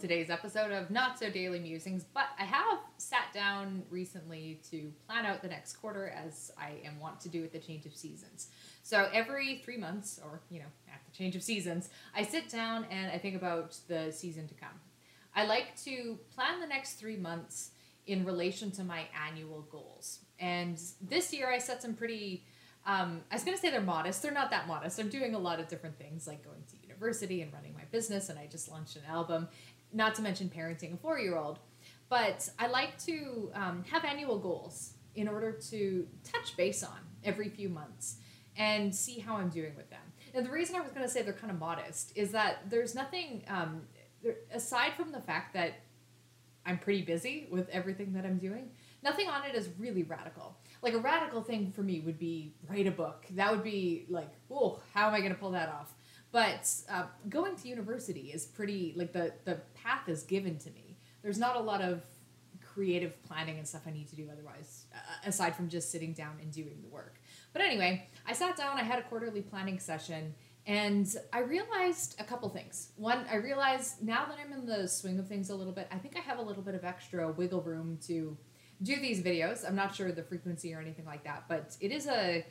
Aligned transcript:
today's 0.00 0.30
episode 0.30 0.72
of 0.72 0.90
Not 0.90 1.18
So 1.18 1.28
Daily 1.28 1.60
Musings, 1.60 2.04
but 2.04 2.24
I 2.38 2.44
have 2.44 2.78
sat 2.96 3.32
down 3.34 3.82
recently 3.90 4.58
to 4.70 4.90
plan 5.06 5.26
out 5.26 5.42
the 5.42 5.48
next 5.48 5.74
quarter 5.74 6.08
as 6.08 6.50
I 6.58 6.72
am 6.86 6.98
wont 6.98 7.20
to 7.20 7.28
do 7.28 7.42
with 7.42 7.52
the 7.52 7.58
change 7.58 7.84
of 7.84 7.94
seasons. 7.94 8.48
So 8.82 9.10
every 9.12 9.60
three 9.62 9.76
months, 9.76 10.18
or 10.24 10.40
you 10.48 10.60
know, 10.60 10.66
at 10.88 11.02
the 11.04 11.16
change 11.16 11.36
of 11.36 11.42
seasons, 11.42 11.90
I 12.16 12.22
sit 12.22 12.48
down 12.48 12.86
and 12.90 13.12
I 13.12 13.18
think 13.18 13.36
about 13.36 13.76
the 13.88 14.10
season 14.10 14.48
to 14.48 14.54
come. 14.54 14.80
I 15.36 15.44
like 15.44 15.76
to 15.84 16.18
plan 16.34 16.60
the 16.60 16.66
next 16.66 16.94
three 16.94 17.18
months 17.18 17.72
in 18.06 18.24
relation 18.24 18.70
to 18.72 18.84
my 18.84 19.04
annual 19.28 19.66
goals. 19.70 20.20
And 20.38 20.80
this 21.02 21.32
year 21.32 21.50
I 21.50 21.58
set 21.58 21.82
some 21.82 21.92
pretty 21.92 22.44
um, 22.86 23.20
I 23.30 23.34
was 23.34 23.44
going 23.44 23.56
to 23.56 23.60
say 23.60 23.70
they're 23.70 23.82
modest. 23.82 24.22
They're 24.22 24.32
not 24.32 24.50
that 24.50 24.66
modest. 24.66 24.98
I'm 24.98 25.10
doing 25.10 25.34
a 25.34 25.38
lot 25.38 25.60
of 25.60 25.68
different 25.68 25.98
things 25.98 26.26
like 26.26 26.42
going 26.42 26.62
to 26.70 26.76
university 26.82 27.42
and 27.42 27.52
running 27.52 27.74
my 27.74 27.84
business, 27.90 28.30
and 28.30 28.38
I 28.38 28.46
just 28.46 28.70
launched 28.70 28.96
an 28.96 29.02
album, 29.08 29.48
not 29.92 30.14
to 30.16 30.22
mention 30.22 30.50
parenting 30.54 30.94
a 30.94 30.96
four 30.96 31.18
year 31.18 31.36
old. 31.36 31.58
But 32.08 32.48
I 32.58 32.66
like 32.66 32.98
to 33.04 33.50
um, 33.54 33.84
have 33.90 34.04
annual 34.04 34.38
goals 34.38 34.94
in 35.14 35.28
order 35.28 35.52
to 35.52 36.06
touch 36.24 36.56
base 36.56 36.82
on 36.82 36.98
every 37.24 37.48
few 37.48 37.68
months 37.68 38.16
and 38.56 38.94
see 38.94 39.20
how 39.20 39.36
I'm 39.36 39.48
doing 39.48 39.74
with 39.76 39.90
them. 39.90 40.00
And 40.34 40.44
the 40.44 40.50
reason 40.50 40.76
I 40.76 40.80
was 40.80 40.90
going 40.90 41.06
to 41.06 41.08
say 41.08 41.22
they're 41.22 41.32
kind 41.32 41.52
of 41.52 41.58
modest 41.58 42.12
is 42.16 42.32
that 42.32 42.68
there's 42.68 42.94
nothing, 42.94 43.44
um, 43.48 43.82
aside 44.52 44.94
from 44.96 45.12
the 45.12 45.20
fact 45.20 45.54
that 45.54 45.74
I'm 46.66 46.78
pretty 46.78 47.02
busy 47.02 47.46
with 47.50 47.68
everything 47.68 48.12
that 48.14 48.24
I'm 48.24 48.38
doing, 48.38 48.70
nothing 49.02 49.28
on 49.28 49.44
it 49.44 49.54
is 49.54 49.68
really 49.78 50.02
radical 50.02 50.56
like 50.82 50.94
a 50.94 50.98
radical 50.98 51.42
thing 51.42 51.72
for 51.72 51.82
me 51.82 52.00
would 52.00 52.18
be 52.18 52.54
write 52.68 52.86
a 52.86 52.90
book. 52.90 53.26
That 53.32 53.50
would 53.50 53.62
be 53.62 54.06
like, 54.08 54.30
oh, 54.50 54.80
how 54.94 55.08
am 55.08 55.14
I 55.14 55.20
going 55.20 55.32
to 55.32 55.38
pull 55.38 55.52
that 55.52 55.68
off? 55.68 55.92
But 56.32 56.72
uh, 56.88 57.04
going 57.28 57.56
to 57.56 57.68
university 57.68 58.30
is 58.32 58.46
pretty 58.46 58.94
like 58.96 59.12
the 59.12 59.32
the 59.44 59.56
path 59.74 60.08
is 60.08 60.22
given 60.22 60.58
to 60.58 60.70
me. 60.70 60.96
There's 61.22 61.38
not 61.38 61.56
a 61.56 61.60
lot 61.60 61.80
of 61.80 62.02
creative 62.62 63.22
planning 63.24 63.58
and 63.58 63.66
stuff 63.66 63.82
I 63.86 63.90
need 63.90 64.08
to 64.08 64.16
do 64.16 64.28
otherwise, 64.32 64.86
uh, 64.94 64.98
aside 65.28 65.56
from 65.56 65.68
just 65.68 65.90
sitting 65.90 66.12
down 66.12 66.38
and 66.40 66.52
doing 66.52 66.78
the 66.82 66.88
work. 66.88 67.20
But 67.52 67.62
anyway, 67.62 68.06
I 68.26 68.32
sat 68.32 68.56
down. 68.56 68.78
I 68.78 68.82
had 68.82 68.98
a 68.98 69.02
quarterly 69.02 69.42
planning 69.42 69.78
session. 69.78 70.34
And 70.66 71.12
I 71.32 71.40
realized 71.40 72.20
a 72.20 72.24
couple 72.24 72.48
things. 72.48 72.90
One, 72.96 73.24
I 73.30 73.36
realized 73.36 74.02
now 74.02 74.26
that 74.26 74.38
I'm 74.38 74.52
in 74.52 74.66
the 74.66 74.86
swing 74.86 75.18
of 75.18 75.26
things 75.26 75.50
a 75.50 75.54
little 75.54 75.72
bit, 75.72 75.88
I 75.90 75.96
think 75.96 76.16
I 76.16 76.20
have 76.20 76.38
a 76.38 76.42
little 76.42 76.62
bit 76.62 76.74
of 76.74 76.84
extra 76.84 77.32
wiggle 77.32 77.62
room 77.62 77.98
to 78.06 78.36
do 78.82 78.96
these 78.96 79.22
videos. 79.22 79.66
I'm 79.66 79.74
not 79.74 79.94
sure 79.94 80.12
the 80.12 80.22
frequency 80.22 80.72
or 80.74 80.80
anything 80.80 81.06
like 81.06 81.24
that, 81.24 81.44
but 81.48 81.76
it 81.80 81.90
is 81.90 82.06
a. 82.06 82.44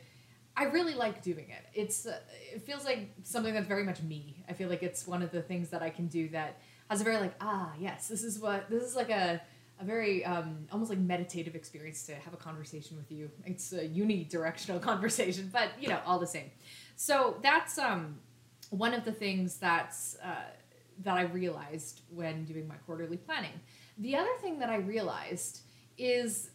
I 0.56 0.64
really 0.64 0.94
like 0.94 1.22
doing 1.22 1.46
it. 1.48 1.64
It's 1.74 2.06
uh, 2.06 2.18
it 2.52 2.62
feels 2.62 2.84
like 2.84 3.10
something 3.22 3.54
that's 3.54 3.68
very 3.68 3.84
much 3.84 4.02
me. 4.02 4.42
I 4.48 4.52
feel 4.52 4.68
like 4.68 4.82
it's 4.82 5.06
one 5.06 5.22
of 5.22 5.30
the 5.30 5.42
things 5.42 5.70
that 5.70 5.82
I 5.82 5.90
can 5.90 6.06
do 6.08 6.28
that 6.30 6.58
has 6.88 7.00
a 7.00 7.04
very 7.04 7.18
like 7.18 7.34
ah 7.40 7.72
yes 7.78 8.08
this 8.08 8.24
is 8.24 8.40
what 8.40 8.68
this 8.68 8.82
is 8.82 8.96
like 8.96 9.10
a 9.10 9.40
a 9.80 9.84
very 9.84 10.24
um, 10.26 10.66
almost 10.70 10.90
like 10.90 10.98
meditative 10.98 11.54
experience 11.54 12.04
to 12.04 12.14
have 12.14 12.34
a 12.34 12.36
conversation 12.36 12.98
with 12.98 13.10
you. 13.10 13.30
It's 13.46 13.72
a 13.72 13.88
unidirectional 13.88 14.82
conversation, 14.90 15.48
but 15.52 15.70
you 15.80 15.88
know 15.88 16.00
all 16.04 16.18
the 16.18 16.26
same. 16.26 16.50
So 16.96 17.36
that's 17.42 17.78
um 17.78 18.18
one 18.70 18.94
of 18.94 19.04
the 19.04 19.12
things 19.12 19.56
that's 19.56 20.16
uh, 20.22 20.34
that 21.02 21.16
I 21.16 21.22
realized 21.22 22.02
when 22.10 22.44
doing 22.44 22.68
my 22.68 22.76
quarterly 22.86 23.16
planning. 23.16 23.58
The 23.98 24.16
other 24.16 24.34
thing 24.40 24.58
that 24.58 24.68
I 24.70 24.76
realized 24.76 25.60
is 25.96 26.50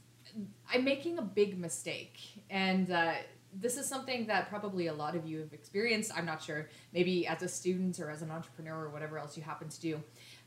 I'm 0.72 0.84
making 0.84 1.18
a 1.18 1.22
big 1.22 1.58
mistake. 1.58 2.20
And 2.50 2.92
uh, 2.92 3.14
this 3.60 3.78
is 3.78 3.88
something 3.88 4.28
that 4.28 4.50
probably 4.50 4.88
a 4.88 4.94
lot 4.94 5.16
of 5.16 5.26
you 5.26 5.40
have 5.40 5.54
experienced. 5.54 6.12
I'm 6.16 6.26
not 6.26 6.42
sure, 6.42 6.70
maybe 6.94 7.28
as 7.28 7.42
a 7.42 7.48
student 7.48 8.00
or 8.00 8.10
as 8.10 8.22
an 8.22 8.32
entrepreneur 8.32 8.86
or 8.86 8.90
whatever 8.90 9.18
else 9.18 9.38
you 9.38 9.44
happen 9.44 9.70
to 9.70 9.80
do. 9.80 10.02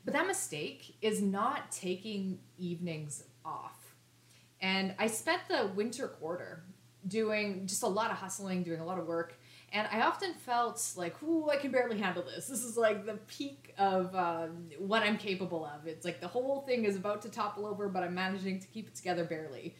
But 0.05 0.15
that 0.15 0.27
mistake 0.27 0.97
is 1.03 1.21
not 1.21 1.71
taking 1.73 2.39
evenings 2.59 3.25
off. 3.45 3.95
And 4.61 4.95
I 4.99 5.07
spent 5.07 5.43
the 5.49 5.71
winter 5.75 6.09
quarter 6.09 6.63
doing 7.07 7.67
just 7.67 7.83
a 7.83 7.89
lot 7.89 8.11
of 8.11 8.17
hustling, 8.17 8.63
doing 8.63 8.81
a 8.81 8.85
lot 8.85 8.99
of 8.99 9.07
work, 9.07 9.39
and 9.73 9.87
I 9.93 10.01
often 10.01 10.33
felt 10.33 10.83
like, 10.97 11.23
ooh, 11.23 11.51
I 11.51 11.57
can 11.57 11.71
barely 11.71 11.99
handle 11.99 12.23
this. 12.23 12.47
This 12.47 12.65
is 12.65 12.77
like 12.79 13.05
the 13.05 13.15
peak 13.27 13.75
of 13.77 14.15
um, 14.15 14.69
what 14.79 15.03
I'm 15.03 15.19
capable 15.19 15.65
of. 15.65 15.87
It's 15.87 16.07
like 16.07 16.21
the 16.21 16.29
whole 16.29 16.63
thing 16.63 16.85
is 16.85 16.97
about 16.97 17.21
to 17.23 17.29
topple 17.29 17.67
over, 17.67 17.89
but 17.89 18.03
I'm 18.03 18.15
managing 18.15 18.61
to 18.61 18.67
keep 18.69 18.89
it 18.89 18.95
together 18.95 19.25
barely. 19.25 19.77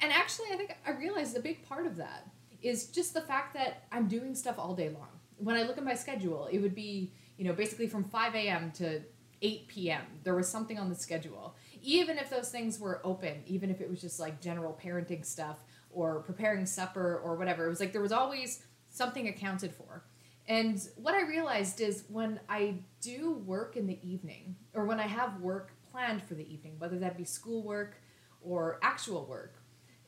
And 0.00 0.12
actually, 0.12 0.46
I 0.52 0.56
think 0.56 0.74
I 0.86 0.92
realized 0.92 1.36
a 1.36 1.40
big 1.40 1.66
part 1.68 1.86
of 1.86 1.96
that 1.96 2.26
is 2.62 2.86
just 2.86 3.14
the 3.14 3.20
fact 3.20 3.54
that 3.54 3.84
I'm 3.92 4.08
doing 4.08 4.34
stuff 4.34 4.58
all 4.58 4.74
day 4.74 4.88
long. 4.88 5.08
When 5.36 5.56
I 5.56 5.62
look 5.62 5.78
at 5.78 5.84
my 5.84 5.94
schedule, 5.94 6.48
it 6.50 6.58
would 6.58 6.74
be, 6.74 7.12
you 7.36 7.44
know, 7.44 7.52
basically 7.52 7.86
from 7.86 8.04
5 8.04 8.34
a.m. 8.34 8.72
to 8.72 9.00
8 9.40 9.68
p.m. 9.68 10.02
There 10.24 10.34
was 10.34 10.48
something 10.48 10.78
on 10.78 10.88
the 10.88 10.94
schedule. 10.94 11.54
Even 11.82 12.18
if 12.18 12.28
those 12.28 12.50
things 12.50 12.80
were 12.80 13.00
open, 13.04 13.42
even 13.46 13.70
if 13.70 13.80
it 13.80 13.88
was 13.88 14.00
just 14.00 14.18
like 14.18 14.40
general 14.40 14.78
parenting 14.82 15.24
stuff 15.24 15.58
or 15.90 16.20
preparing 16.20 16.66
supper 16.66 17.20
or 17.24 17.36
whatever, 17.36 17.66
it 17.66 17.68
was 17.68 17.80
like 17.80 17.92
there 17.92 18.02
was 18.02 18.12
always 18.12 18.64
something 18.90 19.28
accounted 19.28 19.72
for. 19.72 20.04
And 20.48 20.80
what 20.96 21.14
I 21.14 21.22
realized 21.22 21.80
is 21.80 22.04
when 22.08 22.40
I 22.48 22.76
do 23.00 23.34
work 23.44 23.76
in 23.76 23.86
the 23.86 23.98
evening, 24.02 24.56
or 24.74 24.86
when 24.86 24.98
I 24.98 25.06
have 25.06 25.40
work 25.40 25.72
planned 25.92 26.22
for 26.22 26.34
the 26.34 26.52
evening, 26.52 26.76
whether 26.78 26.98
that 26.98 27.16
be 27.16 27.24
schoolwork 27.24 28.00
or 28.40 28.80
actual 28.82 29.26
work, 29.26 29.57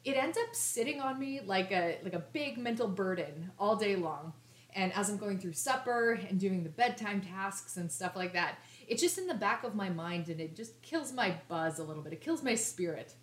it 0.05 0.17
ends 0.17 0.39
up 0.39 0.55
sitting 0.55 1.01
on 1.01 1.19
me 1.19 1.41
like 1.45 1.71
a 1.73 1.99
like 2.03 2.15
a 2.15 2.25
big 2.33 2.59
mental 2.59 2.89
burden 2.89 3.51
all 3.59 3.77
day 3.77 3.97
long. 3.97 4.33
And 4.75 4.93
as 4.93 5.11
I'm 5.11 5.17
going 5.17 5.39
through 5.39 5.55
supper 5.55 6.13
and 6.29 6.39
doing 6.39 6.63
the 6.63 6.71
bedtime 6.71 7.21
tasks 7.21 7.77
and 7.77 7.91
stuff 7.91 8.15
like 8.15 8.33
that, 8.35 8.59
it's 8.87 9.03
just 9.03 9.19
in 9.19 9.27
the 9.27 9.35
back 9.35 9.65
of 9.65 9.75
my 9.75 9.89
mind 9.89 10.29
and 10.29 10.41
it 10.41 10.55
just 10.55 10.81
kills 10.81 11.13
my 11.13 11.35
buzz 11.49 11.81
a 11.81 11.83
little 11.83 12.03
bit. 12.03 12.13
It 12.13 12.21
kills 12.21 12.43
my 12.43 12.55
spirit. 12.55 13.15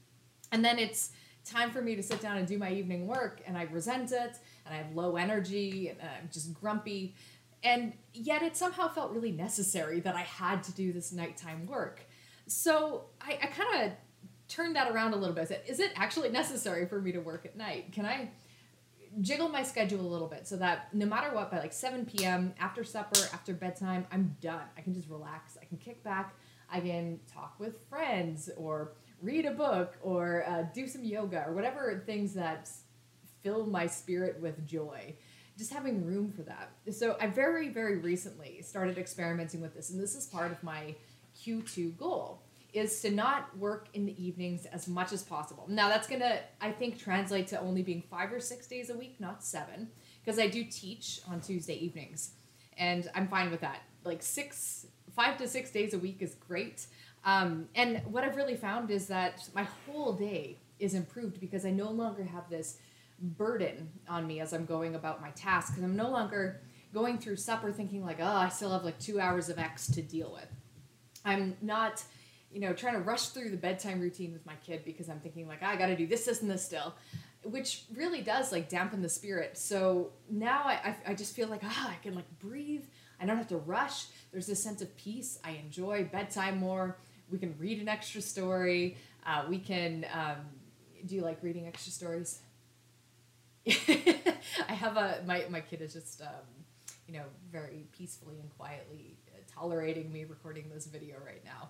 And 0.52 0.64
then 0.64 0.78
it's 0.78 1.12
time 1.46 1.72
for 1.72 1.82
me 1.82 1.96
to 1.96 2.04
sit 2.04 2.22
down 2.22 2.38
and 2.38 2.46
do 2.46 2.58
my 2.58 2.72
evening 2.72 3.08
work 3.08 3.42
and 3.48 3.58
I 3.58 3.64
resent 3.64 4.12
it 4.12 4.38
and 4.66 4.76
I 4.76 4.78
have 4.78 4.94
low 4.94 5.16
energy 5.16 5.90
and 5.90 5.98
I'm 6.02 6.30
just 6.32 6.54
grumpy. 6.54 7.16
And 7.64 7.94
yet 8.14 8.44
it 8.44 8.58
somehow 8.58 8.90
felt 8.90 9.12
really 9.12 9.32
necessary 9.32 10.02
that 10.02 10.16
I 10.16 10.22
had 10.22 10.64
to 10.64 10.74
do 10.74 10.92
this 10.92 11.12
nighttime 11.14 11.66
work. 11.66 12.06
So 12.48 13.06
I, 13.22 13.40
I 13.42 13.48
kind 13.48 13.84
of 13.84 13.92
turned 14.48 14.76
that 14.76 14.92
around 14.92 15.14
a 15.14 15.18
little 15.18 15.36
bit. 15.36 15.64
Is 15.68 15.80
it 15.80 15.92
actually 15.96 16.30
necessary 16.30 16.86
for 16.86 17.02
me 17.02 17.12
to 17.12 17.20
work 17.20 17.46
at 17.46 17.56
night? 17.56 17.92
Can 17.92 18.06
I 18.06 18.30
jiggle 19.22 19.50
my 19.50 19.64
schedule 19.64 20.02
a 20.02 20.10
little 20.10 20.28
bit 20.28 20.48
so 20.48 20.56
that 20.58 20.94
no 20.94 21.06
matter 21.06 21.34
what, 21.34 21.52
by 21.52 21.60
like 21.60 21.74
7 21.74 22.06
p.m., 22.06 22.54
after 22.60 22.84
supper, 22.84 23.20
after 23.34 23.54
bedtime, 23.54 24.06
I'm 24.12 24.36
done. 24.42 24.64
I 24.78 24.82
can 24.82 24.94
just 24.94 25.10
relax. 25.10 25.58
I 25.62 25.66
can 25.66 25.78
kick 25.78 26.04
back. 26.04 26.36
I 26.70 26.80
can 26.80 27.20
talk 27.32 27.56
with 27.60 27.76
friends 27.90 28.50
or 28.58 28.94
read 29.22 29.46
a 29.46 29.52
book 29.52 29.96
or 30.02 30.46
uh, 30.48 30.64
do 30.74 30.88
some 30.88 31.04
yoga 31.04 31.44
or 31.48 31.54
whatever 31.54 32.04
things 32.06 32.34
that 32.34 32.70
fill 33.42 33.66
my 33.66 33.88
spirit 33.88 34.40
with 34.42 34.68
joy 34.68 35.16
just 35.58 35.74
having 35.74 36.06
room 36.06 36.32
for 36.32 36.44
that 36.44 36.70
so 36.92 37.18
i 37.20 37.26
very 37.26 37.70
very 37.70 37.98
recently 37.98 38.62
started 38.62 38.98
experimenting 38.98 39.60
with 39.60 39.74
this 39.74 39.90
and 39.90 40.02
this 40.02 40.16
is 40.16 40.28
part 40.28 40.52
of 40.52 40.62
my 40.62 40.94
q2 41.40 41.98
goal 41.98 42.42
is 42.78 43.02
to 43.02 43.12
not 43.12 43.56
work 43.58 43.88
in 43.94 44.06
the 44.06 44.24
evenings 44.24 44.66
as 44.68 44.88
much 44.88 45.12
as 45.12 45.24
possible 45.24 45.66
now 45.70 45.90
that's 45.90 46.08
gonna 46.08 46.40
i 46.62 46.72
think 46.72 46.98
translate 46.98 47.48
to 47.48 47.60
only 47.60 47.82
being 47.82 48.02
five 48.10 48.32
or 48.32 48.40
six 48.40 48.68
days 48.68 48.90
a 48.90 48.98
week 48.98 49.16
not 49.20 49.44
seven 49.44 49.90
because 50.24 50.40
i 50.40 50.48
do 50.48 50.64
teach 50.64 51.22
on 51.30 51.40
tuesday 51.40 51.76
evenings 51.76 52.32
and 52.78 53.10
i'm 53.16 53.28
fine 53.28 53.52
with 53.52 53.62
that 53.62 53.82
like 54.04 54.22
six 54.22 54.88
five 55.16 55.38
to 55.38 55.48
six 55.48 55.72
days 55.72 55.94
a 55.94 56.00
week 56.00 56.18
is 56.22 56.36
great 56.36 56.88
um, 57.28 57.68
and 57.76 58.02
what 58.06 58.24
I've 58.24 58.38
really 58.38 58.56
found 58.56 58.90
is 58.90 59.08
that 59.08 59.50
my 59.54 59.68
whole 59.86 60.14
day 60.14 60.60
is 60.80 60.94
improved 60.94 61.42
because 61.42 61.66
I 61.66 61.72
no 61.72 61.92
longer 61.92 62.24
have 62.24 62.50
this 62.50 62.78
burden 63.20 63.90
on 64.08 64.26
me 64.26 64.40
as 64.40 64.54
I'm 64.54 64.66
going 64.66 64.96
about 64.96 65.22
my 65.22 65.32
tasks. 65.32 65.76
And 65.76 65.84
I'm 65.84 65.98
no 65.98 66.10
longer 66.10 66.62
going 66.94 67.18
through 67.18 67.36
supper 67.36 67.70
thinking 67.72 68.06
like, 68.06 68.20
oh, 68.22 68.26
I 68.26 68.48
still 68.48 68.72
have 68.72 68.86
like 68.86 68.98
two 68.98 69.20
hours 69.20 69.50
of 69.50 69.60
X 69.60 69.88
to 69.92 70.02
deal 70.02 70.32
with. 70.32 70.48
I'm 71.26 71.58
not, 71.62 72.02
you 72.58 72.62
know, 72.62 72.74
trying 72.74 72.96
to 72.96 73.02
rush 73.02 73.28
through 73.28 73.52
the 73.52 73.58
bedtime 73.58 74.02
routine 74.02 74.34
with 74.34 74.44
my 74.44 74.56
kid 74.66 74.84
because 74.84 75.10
I'm 75.10 75.20
thinking 75.20 75.48
like, 75.48 75.62
I 75.62 75.76
got 75.76 75.86
to 75.86 75.96
do 75.96 76.08
this, 76.08 76.26
this, 76.26 76.42
and 76.42 76.50
this 76.50 76.66
still, 76.66 76.96
which 77.44 77.84
really 77.94 78.22
does 78.24 78.52
like 78.52 78.68
dampen 78.68 79.04
the 79.04 79.10
spirit. 79.10 79.60
So 79.60 80.10
now 80.28 80.64
I, 80.66 80.74
I, 80.74 80.96
I 81.12 81.14
just 81.14 81.36
feel 81.36 81.50
like, 81.50 81.62
ah, 81.64 81.86
oh, 81.86 81.92
I 81.92 82.02
can 82.02 82.16
like 82.16 82.26
breathe. 82.40 82.86
I 83.22 83.28
don't 83.28 83.38
have 83.38 83.48
to 83.50 83.58
rush. 83.58 84.08
There's 84.32 84.48
this 84.48 84.62
sense 84.64 84.82
of 84.82 84.98
peace. 84.98 85.38
I 85.44 85.52
enjoy 85.52 86.10
bedtime 86.12 86.58
more 86.58 86.98
we 87.30 87.38
can 87.38 87.54
read 87.60 87.80
an 87.80 87.90
extra 87.90 88.22
story. 88.22 88.98
Uh, 89.26 89.44
we 89.50 89.60
can. 89.60 90.06
Um, 90.14 90.38
do 91.06 91.16
you 91.16 91.22
like 91.22 91.44
reading 91.44 91.68
extra 91.68 91.92
stories? 91.92 92.40
I 93.68 94.74
have 94.74 94.98
a 94.98 95.22
my 95.28 95.44
my 95.50 95.60
kid 95.60 95.82
is 95.82 95.94
just 95.94 96.22
um, 96.22 96.64
you 97.06 97.14
know 97.14 97.26
very 97.52 97.86
peacefully 97.92 98.40
and 98.40 98.50
quietly 98.58 99.18
tolerating 99.58 100.12
me 100.12 100.26
recording 100.26 100.70
this 100.74 100.86
video 100.86 101.16
right 101.26 101.44
now. 101.44 101.70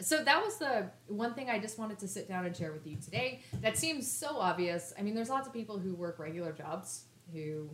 So 0.00 0.22
that 0.22 0.44
was 0.44 0.58
the 0.58 0.90
one 1.08 1.34
thing 1.34 1.50
I 1.50 1.58
just 1.58 1.78
wanted 1.78 1.98
to 2.00 2.08
sit 2.08 2.28
down 2.28 2.46
and 2.46 2.56
share 2.56 2.72
with 2.72 2.86
you 2.86 2.96
today. 2.96 3.42
That 3.60 3.76
seems 3.76 4.10
so 4.10 4.38
obvious. 4.38 4.92
I 4.98 5.02
mean, 5.02 5.14
there's 5.14 5.30
lots 5.30 5.46
of 5.46 5.52
people 5.52 5.78
who 5.78 5.94
work 5.94 6.18
regular 6.18 6.52
jobs 6.52 7.04
who 7.32 7.68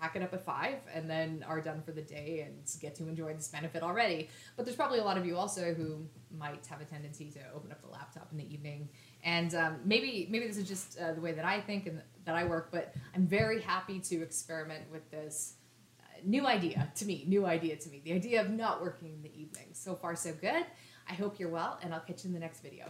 pack 0.00 0.16
it 0.16 0.22
up 0.22 0.32
at 0.32 0.44
five 0.44 0.78
and 0.92 1.08
then 1.08 1.44
are 1.46 1.60
done 1.60 1.82
for 1.82 1.92
the 1.92 2.00
day 2.00 2.46
and 2.46 2.56
get 2.80 2.94
to 2.94 3.06
enjoy 3.06 3.34
this 3.34 3.48
benefit 3.48 3.82
already. 3.82 4.30
But 4.56 4.64
there's 4.64 4.76
probably 4.76 4.98
a 4.98 5.04
lot 5.04 5.18
of 5.18 5.26
you 5.26 5.36
also 5.36 5.74
who 5.74 6.06
might 6.36 6.66
have 6.66 6.80
a 6.80 6.84
tendency 6.84 7.30
to 7.32 7.40
open 7.54 7.70
up 7.70 7.82
the 7.82 7.88
laptop 7.88 8.28
in 8.32 8.38
the 8.38 8.52
evening. 8.52 8.88
And 9.22 9.54
um, 9.54 9.80
maybe 9.84 10.26
maybe 10.30 10.46
this 10.46 10.56
is 10.56 10.66
just 10.66 10.98
uh, 10.98 11.12
the 11.12 11.20
way 11.20 11.32
that 11.32 11.44
I 11.44 11.60
think 11.60 11.86
and 11.86 12.00
that 12.24 12.34
I 12.34 12.44
work, 12.44 12.70
but 12.72 12.94
I'm 13.14 13.26
very 13.26 13.60
happy 13.60 14.00
to 14.00 14.22
experiment 14.22 14.84
with 14.90 15.08
this 15.10 15.54
uh, 16.00 16.04
new 16.24 16.46
idea 16.46 16.90
to 16.96 17.04
me, 17.04 17.24
new 17.28 17.44
idea 17.44 17.76
to 17.76 17.88
me, 17.90 18.00
the 18.02 18.14
idea 18.14 18.40
of 18.40 18.50
not 18.50 18.80
working 18.80 19.12
in 19.12 19.22
the 19.22 19.38
evening. 19.38 19.68
So 19.72 19.94
far, 19.94 20.16
so 20.16 20.32
good. 20.32 20.64
I 21.10 21.14
hope 21.14 21.40
you're 21.40 21.48
well, 21.48 21.78
and 21.82 21.92
I'll 21.92 22.00
catch 22.00 22.24
you 22.24 22.28
in 22.28 22.34
the 22.34 22.40
next 22.40 22.60
video. 22.60 22.86